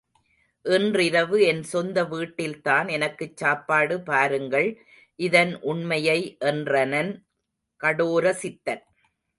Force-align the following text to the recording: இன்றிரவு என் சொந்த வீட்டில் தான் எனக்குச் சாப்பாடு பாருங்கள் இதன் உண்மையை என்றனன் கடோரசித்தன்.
இன்றிரவு 0.65 1.37
என் 1.41 1.61
சொந்த 1.63 2.03
வீட்டில் 2.03 2.57
தான் 2.61 2.87
எனக்குச் 2.87 3.37
சாப்பாடு 3.37 3.97
பாருங்கள் 4.01 4.69
இதன் 5.19 5.53
உண்மையை 5.63 6.19
என்றனன் 6.45 7.13
கடோரசித்தன். 7.81 8.83